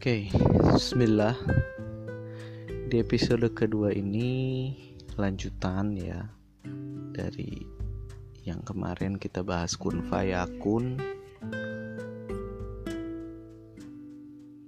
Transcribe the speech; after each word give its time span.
Oke, 0.00 0.32
Bismillah. 0.72 1.36
Di 2.88 3.04
episode 3.04 3.52
kedua 3.52 3.92
ini 3.92 4.72
lanjutan 5.20 5.92
ya 5.92 6.24
dari 7.12 7.60
yang 8.48 8.64
kemarin 8.64 9.20
kita 9.20 9.44
bahas 9.44 9.76
kun 9.76 10.00
fayakun. 10.08 10.96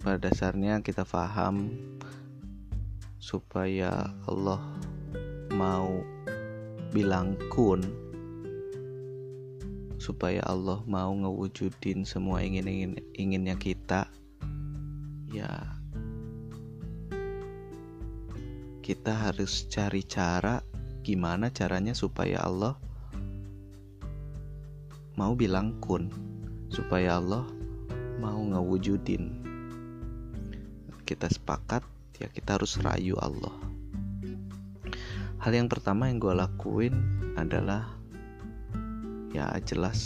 Pada 0.04 0.20
dasarnya 0.20 0.84
kita 0.84 1.08
paham 1.08 1.80
supaya 3.16 4.12
Allah 4.28 4.60
mau 5.56 6.04
bilang 6.92 7.40
kun 7.48 7.80
supaya 9.96 10.44
Allah 10.44 10.84
mau 10.84 11.08
ngewujudin 11.08 12.04
semua 12.04 12.44
ingin 12.44 12.68
ingin 12.68 12.92
inginnya 13.16 13.56
kita 13.56 14.12
ya. 15.32 15.50
Kita 18.84 19.12
harus 19.16 19.66
cari 19.72 20.04
cara 20.04 20.60
gimana 21.02 21.50
caranya 21.50 21.96
supaya 21.96 22.44
Allah 22.46 22.78
mau 25.18 25.34
bilang 25.34 25.80
kun 25.82 26.12
supaya 26.70 27.18
Allah 27.18 27.48
mau 28.22 28.38
ngewujudin. 28.38 29.42
Kita 31.02 31.26
sepakat 31.26 31.82
ya 32.22 32.30
kita 32.30 32.60
harus 32.60 32.78
rayu 32.78 33.18
Allah. 33.18 33.54
Hal 35.42 35.58
yang 35.58 35.66
pertama 35.66 36.06
yang 36.06 36.22
gue 36.22 36.38
lakuin 36.38 36.94
adalah 37.34 37.90
ya 39.34 39.50
jelas 39.66 39.98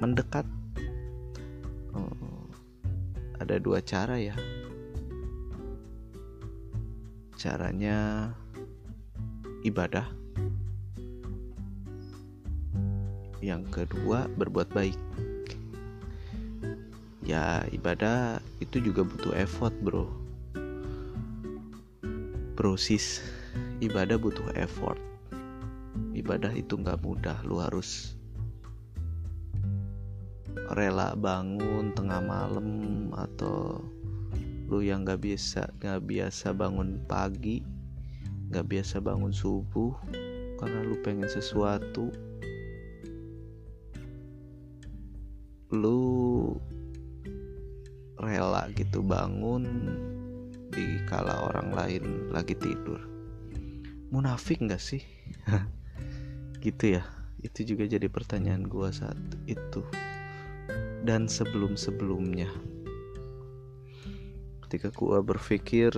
mendekat. 0.00 0.48
Oh, 1.92 2.23
ada 3.44 3.60
dua 3.60 3.84
cara 3.84 4.16
ya. 4.16 4.32
Caranya 7.36 8.32
ibadah. 9.60 10.08
Yang 13.44 13.62
kedua 13.68 14.24
berbuat 14.32 14.72
baik. 14.72 14.96
Ya 17.24 17.68
ibadah 17.68 18.40
itu 18.64 18.80
juga 18.80 19.04
butuh 19.04 19.36
effort 19.36 19.76
bro. 19.84 20.08
Sis 22.80 23.20
ibadah 23.84 24.16
butuh 24.16 24.48
effort. 24.56 24.96
Ibadah 26.16 26.56
itu 26.56 26.80
nggak 26.80 27.04
mudah 27.04 27.44
lu 27.44 27.60
harus 27.60 28.16
rela 30.74 31.12
bangun 31.18 31.92
tengah 31.92 32.22
malam 32.22 32.68
atau 33.14 33.82
lu 34.70 34.80
yang 34.80 35.04
nggak 35.04 35.20
biasa 35.20 35.70
nggak 35.78 36.00
biasa 36.08 36.56
bangun 36.56 37.04
pagi 37.04 37.60
nggak 38.54 38.70
biasa 38.70 39.02
bangun 39.02 39.34
subuh 39.34 39.92
karena 40.58 40.80
lu 40.86 40.96
pengen 41.02 41.28
sesuatu. 41.28 42.08
Lu 45.74 46.00
rela 48.16 48.70
gitu 48.78 49.02
bangun 49.02 49.66
di 50.70 51.02
kala 51.10 51.50
orang 51.50 51.68
lain 51.74 52.04
lagi 52.30 52.54
tidur. 52.54 53.02
Munafik 54.14 54.62
nggak 54.62 54.80
sih? 54.82 55.02
Gitu 56.64 56.96
ya. 56.96 57.04
Itu 57.44 57.60
juga 57.68 57.84
jadi 57.84 58.08
pertanyaan 58.08 58.64
gue 58.64 58.88
saat 58.88 59.20
itu 59.44 59.84
dan 61.04 61.28
sebelum 61.28 61.76
sebelumnya 61.76 62.48
ketika 64.64 64.88
gue 64.90 65.18
berpikir 65.20 65.92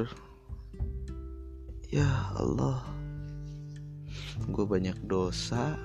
ya 1.88 2.34
Allah 2.34 2.82
gue 4.50 4.66
banyak 4.66 4.98
dosa 5.06 5.78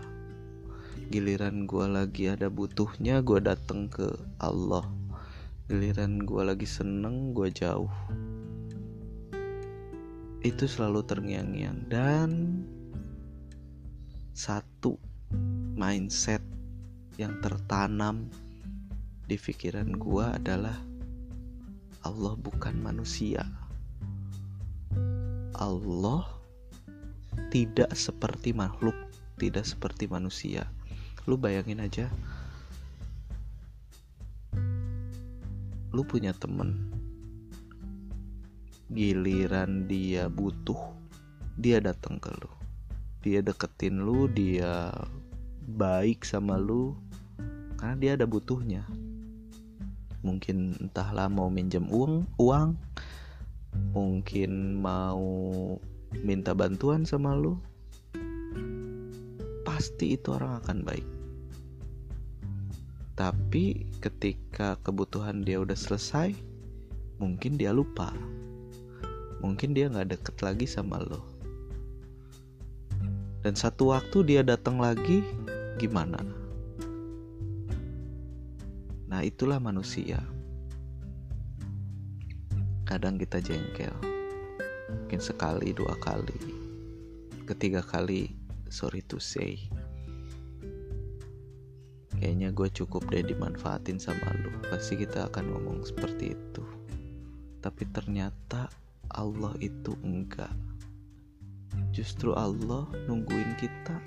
giliran 1.11 1.67
gue 1.67 1.85
lagi 1.91 2.31
ada 2.31 2.47
butuhnya 2.47 3.19
gue 3.19 3.43
datang 3.43 3.91
ke 3.91 4.15
Allah. 4.39 4.87
Giliran 5.67 6.23
gue 6.23 6.39
lagi 6.39 6.63
seneng 6.63 7.35
gue 7.35 7.51
jauh. 7.51 7.91
Itu 10.39 10.71
selalu 10.71 11.03
terngiang-ngiang 11.03 11.77
dan 11.91 12.29
satu 14.31 14.95
mindset 15.75 16.39
yang 17.19 17.43
tertanam 17.43 18.31
di 19.31 19.39
pikiran 19.39 19.95
gua 19.95 20.35
adalah 20.35 20.75
Allah 22.03 22.35
bukan 22.35 22.75
manusia. 22.83 23.47
Allah 25.55 26.27
tidak 27.47 27.95
seperti 27.95 28.51
makhluk, 28.51 28.91
tidak 29.39 29.63
seperti 29.63 30.11
manusia. 30.11 30.67
Lu 31.31 31.39
bayangin 31.39 31.79
aja, 31.79 32.11
lu 35.95 36.03
punya 36.03 36.35
temen, 36.35 36.91
giliran 38.91 39.87
dia 39.87 40.27
butuh, 40.27 40.91
dia 41.55 41.79
datang 41.79 42.19
ke 42.19 42.35
lu 42.35 42.51
dia 43.21 43.37
deketin 43.45 44.01
lu 44.01 44.25
dia 44.25 44.89
baik 45.77 46.25
sama 46.25 46.57
lu 46.57 46.97
karena 47.77 47.95
dia 48.01 48.11
ada 48.17 48.25
butuhnya 48.25 48.81
mungkin 50.21 50.77
entahlah 50.77 51.27
mau 51.27 51.49
minjem 51.49 51.85
uang 51.89 52.25
uang 52.37 52.77
mungkin 53.93 54.77
mau 54.77 55.21
minta 56.23 56.53
bantuan 56.53 57.05
sama 57.05 57.33
lu 57.37 57.57
pasti 59.61 60.17
itu 60.17 60.35
orang 60.35 60.61
akan 60.61 60.77
baik. 60.83 61.07
Tapi 63.15 63.85
ketika 64.01 64.77
kebutuhan 64.81 65.45
dia 65.45 65.61
udah 65.61 65.77
selesai 65.77 66.33
mungkin 67.21 67.57
dia 67.57 67.73
lupa. 67.73 68.13
Mungkin 69.41 69.73
dia 69.73 69.89
nggak 69.89 70.13
deket 70.17 70.37
lagi 70.45 70.69
sama 70.69 71.01
lo 71.01 71.31
dan 73.41 73.57
satu 73.57 73.89
waktu 73.89 74.21
dia 74.25 74.41
datang 74.45 74.77
lagi, 74.77 75.25
gimana? 75.81 76.21
Nah, 79.11 79.21
itulah 79.27 79.59
manusia. 79.59 80.23
Kadang 82.87 83.19
kita 83.19 83.43
jengkel, 83.43 83.91
mungkin 84.87 85.19
sekali, 85.19 85.75
dua 85.75 85.95
kali, 85.99 86.39
ketiga 87.43 87.83
kali, 87.83 88.31
sorry 88.71 89.03
to 89.03 89.19
say. 89.19 89.59
Kayaknya 92.15 92.55
gue 92.55 92.69
cukup 92.71 93.03
deh 93.11 93.25
dimanfaatin 93.25 93.99
sama 93.99 94.31
lu. 94.39 94.53
Pasti 94.71 94.95
kita 94.95 95.27
akan 95.27 95.45
ngomong 95.57 95.83
seperti 95.83 96.37
itu. 96.37 96.63
Tapi 97.59 97.83
ternyata 97.91 98.69
Allah 99.11 99.57
itu 99.59 99.97
enggak 100.05 100.53
Justru 101.91 102.31
Allah 102.31 102.87
nungguin 103.07 103.51
kita. 103.59 103.97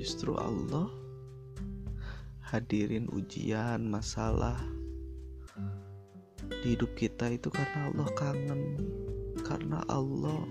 Justru 0.00 0.36
Allah 0.40 0.88
hadirin 2.48 3.12
ujian, 3.12 3.92
masalah 3.92 4.56
di 6.64 6.72
hidup 6.72 6.96
kita 6.96 7.28
itu 7.28 7.52
karena 7.52 7.92
Allah 7.92 8.08
kangen. 8.16 8.62
Karena 9.44 9.78
Allah 9.92 10.42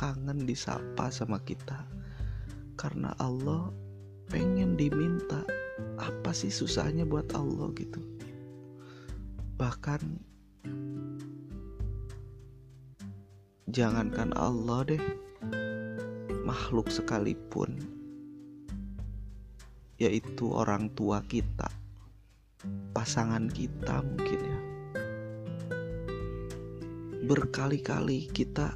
kangen 0.00 0.48
disapa 0.48 1.12
sama 1.12 1.36
kita. 1.44 1.84
Karena 2.80 3.12
Allah 3.20 3.68
pengen 4.32 4.80
diminta. 4.80 5.44
Apa 6.00 6.32
sih 6.32 6.48
susahnya 6.48 7.04
buat 7.04 7.28
Allah 7.36 7.68
gitu? 7.76 8.00
Bahkan 9.60 10.00
jangankan 13.68 14.32
Allah 14.32 14.80
deh 14.88 15.04
makhluk 16.48 16.88
sekalipun 16.88 17.99
yaitu 20.00 20.48
orang 20.48 20.88
tua 20.96 21.20
kita 21.28 21.68
pasangan 22.96 23.52
kita 23.52 24.00
mungkin 24.00 24.40
ya 24.40 24.58
berkali-kali 27.28 28.32
kita 28.32 28.74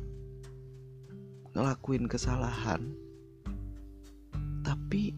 ngelakuin 1.56 2.06
kesalahan 2.06 2.92
tapi 4.60 5.16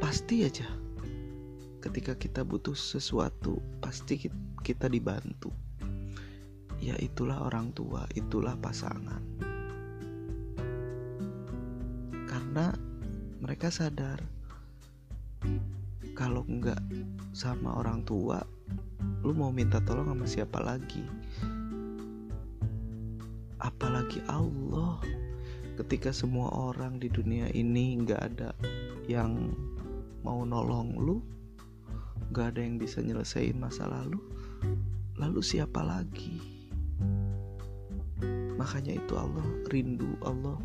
pasti 0.00 0.48
aja 0.48 0.66
ketika 1.84 2.16
kita 2.16 2.40
butuh 2.40 2.74
sesuatu 2.74 3.60
pasti 3.84 4.32
kita 4.64 4.88
dibantu 4.88 5.52
ya 6.80 6.96
itulah 6.96 7.44
orang 7.44 7.76
tua, 7.76 8.08
itulah 8.16 8.56
pasangan. 8.56 9.20
Mereka 13.60 13.76
sadar 13.76 14.16
kalau 16.16 16.48
nggak 16.48 16.80
sama 17.36 17.76
orang 17.76 18.00
tua 18.08 18.40
lu 19.20 19.36
mau 19.36 19.52
minta 19.52 19.84
tolong 19.84 20.08
sama 20.08 20.24
siapa 20.24 20.64
lagi? 20.64 21.04
Apalagi 23.60 24.24
Allah. 24.32 25.04
Ketika 25.76 26.08
semua 26.08 26.48
orang 26.48 27.04
di 27.04 27.12
dunia 27.12 27.52
ini 27.52 28.00
nggak 28.00 28.20
ada 28.32 28.56
yang 29.04 29.52
mau 30.24 30.40
nolong 30.40 30.96
lu 30.96 31.20
nggak 32.32 32.56
ada 32.56 32.64
yang 32.64 32.80
bisa 32.80 33.04
nyelesain 33.04 33.60
masa 33.60 33.84
lalu 33.84 34.24
lalu 35.20 35.44
siapa 35.44 35.84
lagi? 35.84 36.40
Makanya 38.56 38.96
itu 38.96 39.20
Allah 39.20 39.44
rindu 39.68 40.16
Allah 40.24 40.56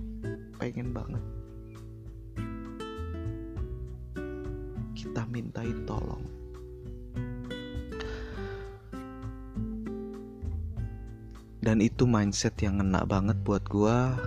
pengen 0.63 0.95
banget 0.95 1.44
kita 5.05 5.21
mintain 5.29 5.85
tolong. 5.85 6.25
Dan 11.61 11.77
itu 11.81 12.09
mindset 12.09 12.57
yang 12.65 12.81
ngena 12.81 13.05
banget 13.05 13.37
buat 13.45 13.61
gua 13.69 14.17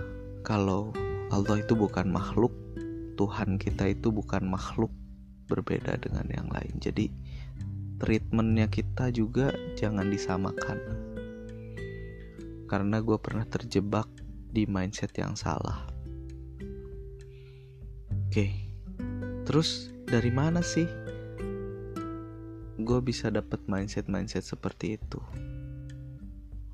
kalau 0.47 0.95
Allah 1.35 1.59
itu 1.59 1.75
bukan 1.75 2.07
makhluk 2.07 2.55
Tuhan 3.19 3.59
kita 3.59 3.91
itu 3.91 4.15
bukan 4.15 4.47
makhluk 4.47 4.91
berbeda 5.51 5.99
dengan 5.99 6.23
yang 6.31 6.47
lain. 6.47 6.79
Jadi 6.79 7.11
treatmentnya 7.99 8.71
kita 8.71 9.11
juga 9.11 9.51
jangan 9.75 10.07
disamakan. 10.07 10.79
Karena 12.71 13.03
gue 13.03 13.17
pernah 13.19 13.43
terjebak 13.43 14.07
di 14.55 14.63
mindset 14.63 15.11
yang 15.19 15.35
salah. 15.35 15.83
Oke 18.29 18.69
terus 19.49 19.89
dari 20.09 20.33
mana 20.33 20.65
sih 20.65 20.89
gue 22.81 22.99
bisa 23.05 23.29
dapet 23.29 23.61
mindset 23.69 24.09
mindset 24.09 24.41
seperti 24.41 24.97
itu? 24.97 25.21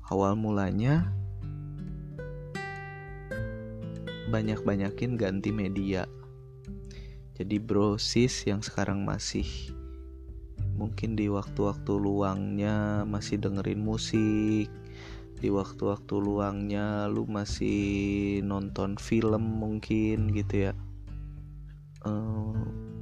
Awal 0.08 0.40
mulanya 0.40 1.12
banyak-banyakin 4.32 5.20
ganti 5.20 5.52
media. 5.52 6.08
Jadi 7.36 7.60
bro 7.60 8.00
sis 8.00 8.48
yang 8.48 8.64
sekarang 8.64 9.04
masih 9.04 9.44
mungkin 10.72 11.12
di 11.12 11.28
waktu-waktu 11.28 11.92
luangnya 11.92 13.04
masih 13.04 13.36
dengerin 13.36 13.84
musik 13.84 14.72
di 15.36 15.48
waktu-waktu 15.52 16.14
luangnya 16.16 17.04
lu 17.12 17.28
masih 17.28 18.40
nonton 18.40 18.96
film 18.96 19.60
mungkin 19.60 20.32
gitu 20.32 20.72
ya. 20.72 20.74
Uh, 22.00 22.95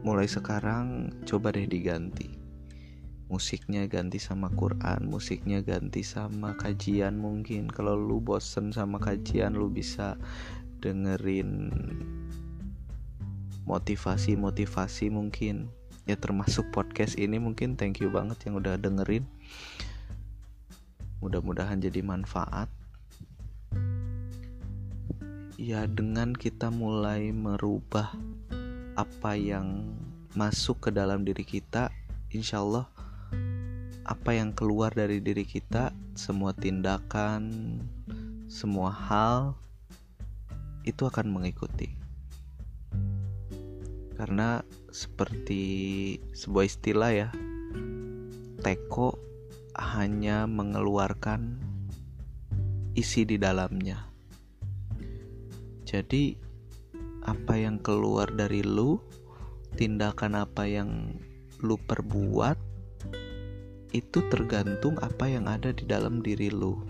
mulai 0.00 0.24
sekarang 0.24 1.12
coba 1.28 1.52
deh 1.52 1.68
diganti. 1.68 2.40
Musiknya 3.30 3.86
ganti 3.86 4.18
sama 4.18 4.50
Quran 4.50 5.06
musiknya 5.06 5.62
ganti 5.62 6.02
sama 6.02 6.58
kajian 6.58 7.20
mungkin. 7.20 7.70
Kalau 7.70 7.94
lu 7.94 8.18
bosen 8.18 8.74
sama 8.74 8.98
kajian 8.98 9.54
lu 9.54 9.70
bisa 9.70 10.18
dengerin 10.82 11.70
motivasi-motivasi 13.70 15.14
mungkin. 15.14 15.70
Ya 16.08 16.18
termasuk 16.18 16.74
podcast 16.74 17.14
ini 17.20 17.38
mungkin. 17.38 17.78
Thank 17.78 18.02
you 18.02 18.10
banget 18.10 18.42
yang 18.50 18.58
udah 18.58 18.74
dengerin. 18.80 19.22
Mudah-mudahan 21.22 21.78
jadi 21.78 22.02
manfaat. 22.02 22.66
Ya 25.60 25.84
dengan 25.86 26.32
kita 26.34 26.72
mulai 26.72 27.30
merubah 27.36 28.16
apa 28.94 29.38
yang 29.38 29.94
masuk 30.38 30.88
ke 30.88 30.90
dalam 30.94 31.26
diri 31.26 31.42
kita, 31.42 31.90
insya 32.30 32.62
Allah 32.62 32.86
apa 34.10 34.34
yang 34.34 34.50
keluar 34.50 34.90
dari 34.90 35.22
diri 35.22 35.46
kita, 35.46 35.94
semua 36.18 36.50
tindakan, 36.50 37.78
semua 38.50 38.90
hal 38.90 39.54
itu 40.82 41.06
akan 41.06 41.30
mengikuti. 41.30 41.94
Karena 44.18 44.66
seperti 44.90 45.62
sebuah 46.34 46.64
istilah 46.66 47.10
ya, 47.14 47.28
teko 48.60 49.14
hanya 49.78 50.50
mengeluarkan 50.50 51.56
isi 52.98 53.22
di 53.22 53.38
dalamnya. 53.38 54.10
Jadi 55.86 56.49
apa 57.24 57.56
yang 57.56 57.76
keluar 57.80 58.28
dari 58.32 58.64
lu, 58.64 59.00
tindakan 59.76 60.40
apa 60.40 60.64
yang 60.64 61.20
lu 61.60 61.76
perbuat, 61.76 62.56
itu 63.92 64.18
tergantung 64.30 64.96
apa 65.02 65.26
yang 65.28 65.50
ada 65.50 65.74
di 65.74 65.84
dalam 65.84 66.24
diri 66.24 66.48
lu. 66.48 66.80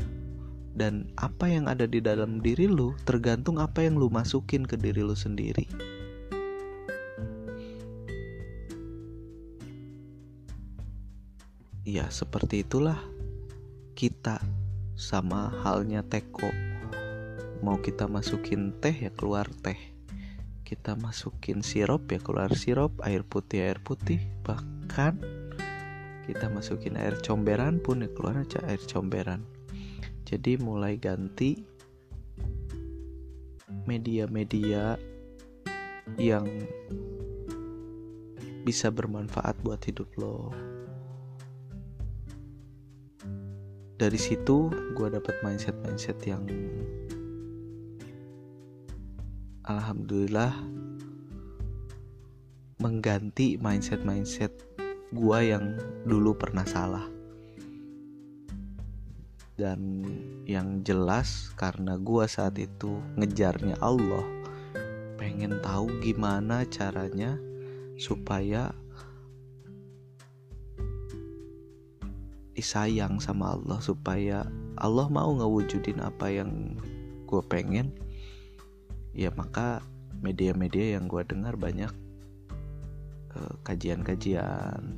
Dan 0.70 1.10
apa 1.18 1.50
yang 1.50 1.66
ada 1.66 1.82
di 1.84 1.98
dalam 1.98 2.38
diri 2.38 2.70
lu 2.70 2.94
tergantung 3.02 3.58
apa 3.58 3.82
yang 3.82 3.98
lu 3.98 4.06
masukin 4.06 4.62
ke 4.62 4.78
diri 4.78 5.02
lu 5.02 5.18
sendiri. 5.18 5.66
Ya, 11.82 12.06
seperti 12.06 12.62
itulah 12.62 13.02
kita 13.98 14.38
sama 14.94 15.50
halnya 15.66 16.06
teko. 16.06 16.54
Mau 17.66 17.82
kita 17.82 18.06
masukin 18.06 18.70
teh 18.78 18.94
ya 18.94 19.10
keluar 19.10 19.50
teh 19.60 19.89
kita 20.70 20.94
masukin 20.94 21.66
sirup 21.66 22.06
ya 22.14 22.22
keluar 22.22 22.54
sirup 22.54 22.94
air 23.02 23.26
putih 23.26 23.66
air 23.66 23.82
putih 23.82 24.22
bahkan 24.46 25.18
kita 26.30 26.46
masukin 26.46 26.94
air 26.94 27.18
comberan 27.26 27.82
pun 27.82 28.06
ya 28.06 28.10
keluar 28.14 28.38
aja 28.46 28.62
air 28.70 28.78
comberan. 28.86 29.42
Jadi 30.22 30.62
mulai 30.62 30.94
ganti 30.94 31.58
media-media 33.82 34.94
yang 36.14 36.46
bisa 38.62 38.94
bermanfaat 38.94 39.58
buat 39.66 39.82
hidup 39.82 40.06
lo. 40.22 40.54
Dari 43.98 44.20
situ 44.22 44.70
gue 44.70 45.08
dapet 45.10 45.34
mindset 45.42 45.74
mindset 45.82 46.22
yang 46.22 46.46
alhamdulillah 49.70 50.50
mengganti 52.82 53.54
mindset-mindset 53.60 54.50
gua 55.14 55.46
yang 55.46 55.78
dulu 56.02 56.34
pernah 56.34 56.66
salah. 56.66 57.06
Dan 59.54 60.02
yang 60.48 60.82
jelas 60.82 61.52
karena 61.54 62.00
gua 62.00 62.26
saat 62.26 62.56
itu 62.58 62.98
ngejarnya 63.14 63.78
Allah, 63.78 64.26
pengen 65.20 65.60
tahu 65.62 65.86
gimana 66.02 66.66
caranya 66.66 67.36
supaya 68.00 68.72
disayang 72.56 73.16
sama 73.20 73.56
Allah 73.56 73.80
supaya 73.80 74.44
Allah 74.76 75.08
mau 75.08 75.32
ngewujudin 75.32 75.96
apa 76.00 76.28
yang 76.28 76.76
gue 77.24 77.40
pengen 77.48 77.88
ya 79.16 79.30
maka 79.34 79.82
media-media 80.20 80.98
yang 80.98 81.08
gue 81.08 81.24
dengar 81.24 81.56
banyak 81.56 81.90
uh, 83.34 83.54
kajian-kajian 83.64 84.96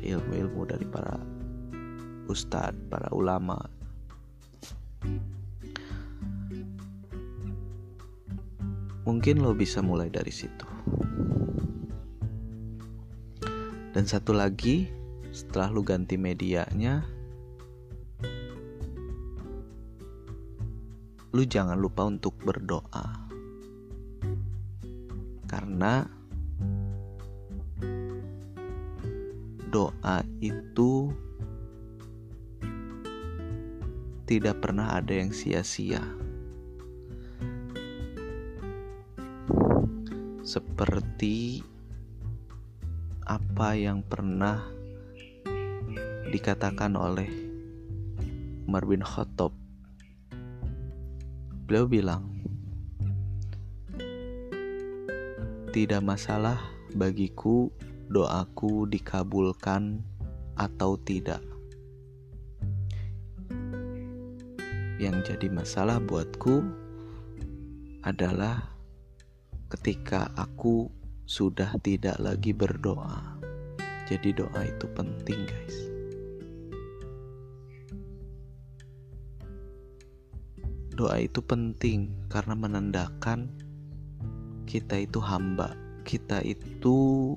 ilmu-ilmu 0.00 0.64
dari 0.64 0.86
para 0.88 1.20
ustadz, 2.30 2.78
para 2.88 3.10
ulama. 3.12 3.58
Mungkin 9.04 9.42
lo 9.42 9.52
bisa 9.56 9.82
mulai 9.82 10.06
dari 10.06 10.30
situ. 10.30 10.68
Dan 13.90 14.06
satu 14.06 14.30
lagi, 14.30 14.86
setelah 15.34 15.74
lo 15.74 15.82
ganti 15.82 16.14
medianya, 16.14 17.02
lu 21.40 21.48
jangan 21.48 21.80
lupa 21.80 22.04
untuk 22.04 22.36
berdoa. 22.44 23.32
Karena 25.48 26.04
doa 29.72 30.20
itu 30.44 31.08
tidak 34.28 34.60
pernah 34.60 35.00
ada 35.00 35.16
yang 35.16 35.32
sia-sia. 35.32 36.04
Seperti 40.44 41.64
apa 43.24 43.80
yang 43.80 44.04
pernah 44.04 44.60
dikatakan 46.28 47.00
oleh 47.00 47.32
Umar 48.68 48.84
bin 48.84 49.00
Khattab 49.00 49.59
Beliau 51.70 51.86
bilang, 51.86 52.26
tidak 55.70 56.02
masalah 56.02 56.58
bagiku 56.98 57.70
doaku 58.10 58.90
dikabulkan 58.90 60.02
atau 60.58 60.98
tidak. 60.98 61.38
Yang 64.98 65.30
jadi 65.30 65.46
masalah 65.54 66.02
buatku 66.02 66.58
adalah 68.02 68.74
ketika 69.70 70.26
aku 70.34 70.90
sudah 71.22 71.78
tidak 71.86 72.18
lagi 72.18 72.50
berdoa. 72.50 73.38
Jadi 74.10 74.34
doa 74.34 74.66
itu 74.66 74.90
penting, 74.90 75.46
guys. 75.46 75.89
Doa 81.00 81.16
itu 81.16 81.40
penting 81.40 82.12
karena 82.28 82.52
menandakan 82.52 83.48
kita 84.68 85.00
itu 85.00 85.16
hamba. 85.16 85.72
Kita 86.04 86.44
itu 86.44 87.32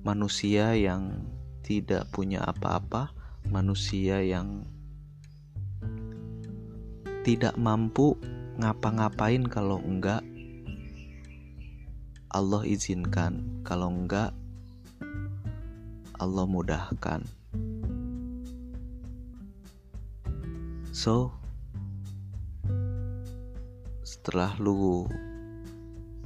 manusia 0.00 0.72
yang 0.72 1.12
tidak 1.60 2.08
punya 2.16 2.40
apa-apa, 2.48 3.12
manusia 3.52 4.24
yang 4.24 4.64
tidak 7.28 7.52
mampu 7.60 8.16
ngapa-ngapain 8.56 9.52
kalau 9.52 9.84
enggak 9.84 10.24
Allah 12.32 12.64
izinkan, 12.64 13.60
kalau 13.68 13.92
enggak 13.92 14.32
Allah 16.16 16.48
mudahkan. 16.48 17.20
So, 20.88 21.43
setelah 24.24 24.56
lu 24.56 25.04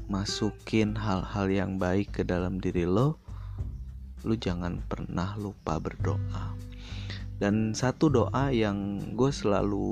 masukin 0.07 0.95
hal-hal 0.95 1.50
yang 1.50 1.83
baik 1.83 2.14
ke 2.14 2.23
dalam 2.23 2.62
diri 2.62 2.87
lo, 2.87 3.19
lu 4.23 4.38
jangan 4.38 4.78
pernah 4.87 5.35
lupa 5.35 5.83
berdoa. 5.83 6.55
Dan 7.43 7.75
satu 7.75 8.07
doa 8.07 8.55
yang 8.55 9.02
gue 9.19 9.35
selalu 9.35 9.90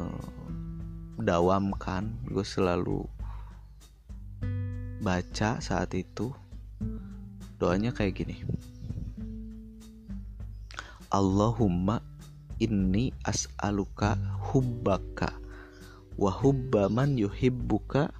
uh, 0.00 0.28
dawamkan, 1.20 2.16
gue 2.32 2.48
selalu 2.48 3.04
baca 5.04 5.60
saat 5.60 5.92
itu, 5.92 6.32
doanya 7.60 7.92
kayak 7.92 8.24
gini. 8.24 8.40
Allahumma 11.12 12.00
inni 12.56 13.12
as'aluka 13.28 14.16
hubbaka 14.48 15.39
wa 16.18 16.30
hubba 16.32 16.88
man 16.88 17.14
yuhibbuka 17.14 18.10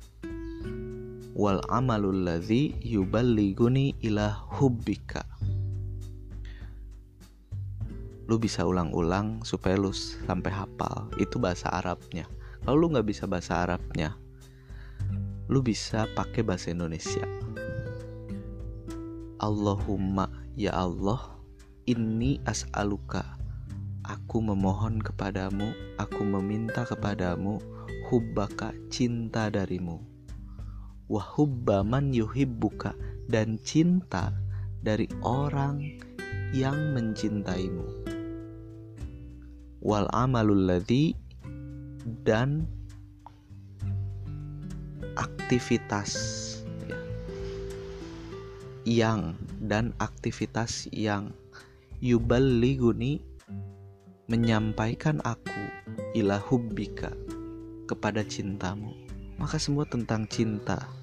wal 1.35 1.63
amalul 1.73 2.15
ladzi 2.15 2.77
yuballiguni 2.85 3.97
ila 4.05 4.31
hubbika. 4.59 5.25
Lu 8.31 8.39
bisa 8.39 8.63
ulang-ulang 8.63 9.43
supaya 9.43 9.75
lu 9.75 9.91
sampai 9.91 10.55
hafal. 10.55 11.11
Itu 11.19 11.43
bahasa 11.43 11.67
Arabnya. 11.75 12.31
Kalau 12.63 12.79
lu 12.79 12.95
nggak 12.95 13.09
bisa 13.11 13.27
bahasa 13.27 13.67
Arabnya 13.67 14.15
lu 15.51 15.67
bisa 15.67 16.07
pakai 16.15 16.47
bahasa 16.47 16.71
Indonesia. 16.71 17.27
Allahumma 19.43 20.31
ya 20.55 20.71
Allah 20.71 21.19
ini 21.91 22.39
as'aluka. 22.47 23.35
Aku 24.07 24.43
memohon 24.43 25.03
kepadamu 25.03 25.71
Aku 25.99 26.23
meminta 26.23 26.87
kepadamu 26.87 27.59
Hubbaka 28.11 28.75
cinta 28.91 29.47
darimu. 29.55 30.03
Wahubba 31.07 31.87
man 31.87 32.11
yuhibbuka 32.11 32.91
Dan 33.31 33.63
cinta 33.63 34.35
dari 34.83 35.07
orang 35.23 35.79
yang 36.51 36.91
mencintaimu. 36.91 37.87
Wal 39.79 40.11
amalul 40.11 40.67
ladhi 40.67 41.15
Dan 42.03 42.67
aktivitas 45.15 46.11
yang 48.83 49.39
dan 49.63 49.95
aktivitas 50.03 50.91
yang 50.91 51.31
yuballiguni 52.03 53.23
menyampaikan 54.27 55.23
aku 55.23 55.63
ila 56.19 56.43
hubbika 56.43 57.15
kepada 57.91 58.23
cintamu. 58.23 58.95
Maka 59.35 59.59
semua 59.59 59.83
tentang 59.91 60.31
cinta 60.31 61.01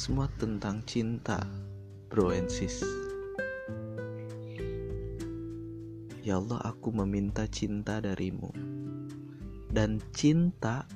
semua 0.00 0.32
tentang 0.40 0.80
cinta 0.88 1.44
bro 2.08 2.32
and 2.32 2.48
sis. 2.48 2.80
Ya 6.24 6.40
Allah 6.40 6.56
aku 6.64 6.88
meminta 6.88 7.44
cinta 7.44 8.00
darimu. 8.00 8.48
Dan 9.68 10.00
cinta 10.16 10.88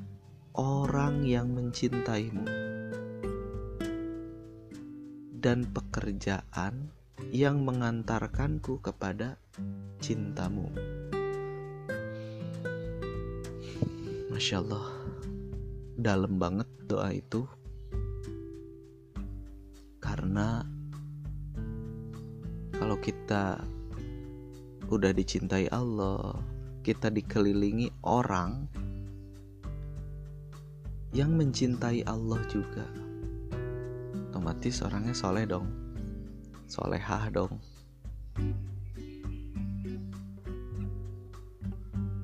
orang 0.57 1.29
yang 1.29 1.53
mencintaimu. 1.53 2.49
Dan 5.37 5.69
pekerjaan 5.69 6.89
yang 7.29 7.61
mengantarkanku 7.61 8.81
kepada 8.81 9.37
cintamu. 10.01 10.73
Masya 14.33 14.65
Allah, 14.65 14.89
dalam 15.95 16.39
banget 16.43 16.67
doa 16.91 17.15
itu. 17.15 17.47
Karena 20.03 20.61
kalau 22.75 22.99
kita 23.01 23.63
udah 24.91 25.13
dicintai 25.15 25.71
Allah, 25.73 26.37
kita 26.85 27.09
dikelilingi 27.09 27.89
orang 28.05 28.69
yang 31.15 31.33
mencintai 31.39 32.05
Allah 32.05 32.43
juga. 32.51 32.85
Otomatis 34.29 34.83
orangnya 34.83 35.15
soleh 35.15 35.47
dong. 35.47 35.71
Solehah 36.67 37.31
dong. 37.31 37.55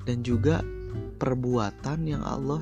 Dan 0.03 0.27
juga 0.27 0.59
perbuatan 1.17 2.03
yang 2.03 2.21
Allah 2.25 2.59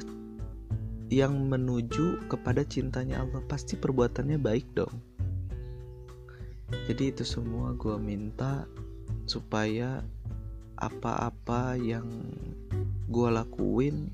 yang 1.10 1.36
menuju 1.50 2.30
kepada 2.30 2.62
cintanya 2.66 3.26
Allah 3.26 3.42
pasti 3.50 3.76
perbuatannya 3.76 4.38
baik 4.38 4.66
dong 4.78 4.96
jadi 6.86 7.14
itu 7.14 7.26
semua 7.26 7.74
gue 7.74 7.98
minta 7.98 8.70
supaya 9.26 10.06
apa-apa 10.78 11.76
yang 11.82 12.06
gue 13.10 13.30
lakuin 13.30 14.10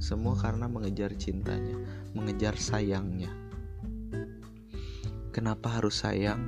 semua 0.00 0.34
karena 0.36 0.66
mengejar 0.66 1.12
cintanya 1.14 1.76
mengejar 2.16 2.56
sayangnya 2.56 3.44
Kenapa 5.34 5.66
harus 5.66 5.98
sayang? 5.98 6.46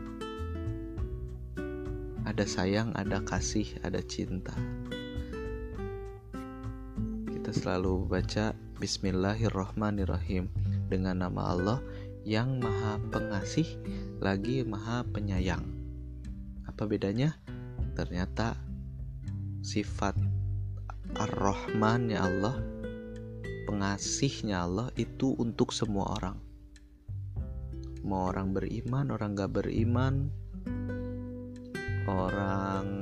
Ada 2.23 2.47
sayang, 2.47 2.95
ada 2.95 3.19
kasih, 3.19 3.67
ada 3.83 3.99
cinta. 3.99 4.55
Selalu 7.57 8.05
baca 8.05 8.53
Bismillahirrohmanirrohim 8.77 10.53
dengan 10.93 11.25
nama 11.25 11.57
Allah 11.57 11.81
yang 12.21 12.61
Maha 12.61 13.01
Pengasih 13.09 13.65
lagi 14.21 14.61
Maha 14.61 15.09
Penyayang. 15.09 15.65
Apa 16.69 16.85
bedanya? 16.85 17.33
Ternyata 17.97 18.61
sifat 19.65 20.21
Ar-Rahman 21.17 22.13
ya 22.13 22.29
Allah, 22.29 22.61
pengasihnya 23.65 24.61
Allah 24.61 24.93
itu 25.01 25.33
untuk 25.41 25.73
semua 25.73 26.13
orang 26.13 26.37
mau 28.07 28.31
orang 28.31 28.55
beriman 28.55 29.11
orang 29.11 29.35
gak 29.35 29.51
beriman 29.51 30.31
orang 32.07 32.96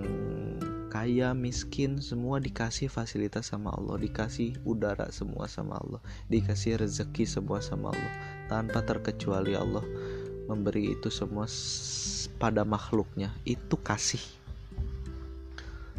kaya 1.04 1.37
miskin 1.37 2.00
semua 2.00 2.40
dikasih 2.40 2.88
fasilitas 2.88 3.52
sama 3.52 3.76
Allah 3.76 4.00
dikasih 4.00 4.56
udara 4.64 5.12
semua 5.12 5.44
sama 5.44 5.76
Allah 5.76 6.00
dikasih 6.32 6.80
rezeki 6.80 7.28
semua 7.28 7.61
sama 7.61 7.92
Allah 7.92 8.12
tanpa 8.49 8.80
terkecuali 8.80 9.52
Allah 9.52 9.84
memberi 10.49 10.96
itu 10.96 11.12
semua 11.12 11.44
pada 12.40 12.64
makhluknya 12.64 13.37
itu 13.44 13.76
kasih 13.84 14.25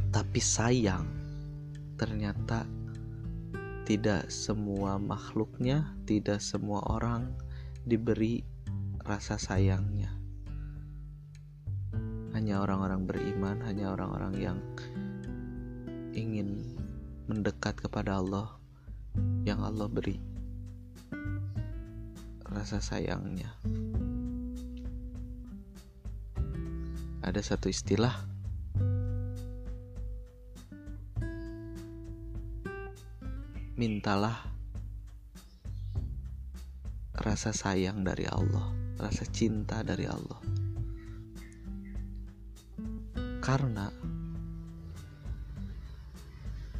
tapi 0.10 0.42
sayang 0.42 1.06
ternyata 2.02 2.66
tidak 3.86 4.34
semua 4.34 4.98
makhluknya 4.98 5.86
tidak 6.10 6.42
semua 6.42 6.82
orang 6.90 7.30
diberi 7.86 8.42
rasa 9.06 9.38
sayangnya 9.38 10.25
hanya 12.36 12.60
orang-orang 12.60 13.08
beriman, 13.08 13.64
hanya 13.64 13.96
orang-orang 13.96 14.36
yang 14.36 14.60
ingin 16.12 16.60
mendekat 17.32 17.80
kepada 17.80 18.20
Allah 18.20 18.60
yang 19.48 19.64
Allah 19.64 19.88
beri 19.88 20.20
rasa 22.52 22.84
sayangnya. 22.84 23.56
Ada 27.24 27.56
satu 27.56 27.72
istilah 27.72 28.14
mintalah 33.80 34.44
rasa 37.16 37.56
sayang 37.56 38.04
dari 38.06 38.28
Allah, 38.28 38.76
rasa 39.00 39.24
cinta 39.26 39.82
dari 39.82 40.06
Allah. 40.06 40.45
Karena 43.46 43.94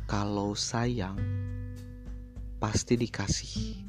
kalau 0.10 0.58
sayang 0.58 1.14
pasti 2.58 2.98
dikasih. 2.98 3.86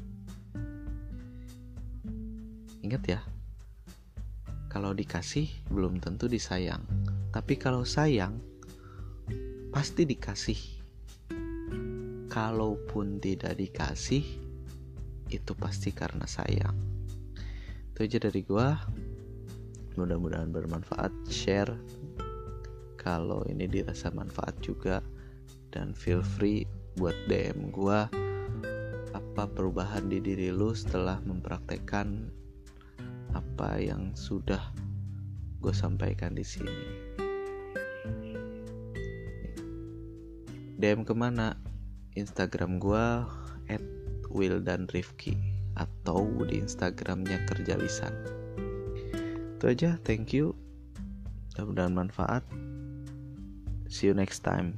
Ingat 2.85 3.03
ya, 3.09 3.21
kalau 4.69 4.93
dikasih 4.93 5.49
belum 5.73 5.97
tentu 5.97 6.29
disayang, 6.29 6.85
tapi 7.33 7.57
kalau 7.57 7.81
sayang 7.81 8.37
pasti 9.73 10.05
dikasih. 10.05 10.61
Kalaupun 12.29 13.17
tidak 13.17 13.57
dikasih, 13.57 14.21
itu 15.33 15.51
pasti 15.57 15.89
karena 15.89 16.29
sayang. 16.29 16.77
Itu 17.89 18.05
aja 18.05 18.21
dari 18.21 18.45
gua. 18.45 18.77
Mudah-mudahan 19.97 20.53
bermanfaat. 20.53 21.09
Share 21.33 21.73
kalau 23.07 23.39
ini 23.47 23.71
dirasa 23.71 24.11
manfaat 24.11 24.59
juga 24.59 24.99
dan 25.71 25.95
feel 25.95 26.19
free 26.19 26.67
buat 26.99 27.15
DM 27.31 27.71
gua 27.71 28.11
apa 29.15 29.47
perubahan 29.47 30.11
di 30.11 30.19
diri 30.19 30.51
lu 30.51 30.75
setelah 30.75 31.23
mempraktekkan 31.23 32.27
apa 33.31 33.79
yang 33.79 34.11
sudah 34.11 34.59
gue 35.63 35.71
sampaikan 35.71 36.35
di 36.35 36.43
sini. 36.43 36.75
DM 40.77 41.07
ke 41.07 41.13
mana? 41.15 41.55
Instagram 42.13 42.77
gue 42.77 43.05
at 43.71 43.83
atau 45.77 46.19
di 46.45 46.55
Instagramnya 46.61 47.45
kerja 47.45 47.73
lisan. 47.77 48.13
Itu 49.57 49.65
aja, 49.69 49.97
thank 50.05 50.33
you. 50.33 50.53
Mudah-mudahan 51.53 51.93
manfaat. 51.93 52.66
See 53.89 54.07
you 54.07 54.13
next 54.13 54.39
time. 54.39 54.77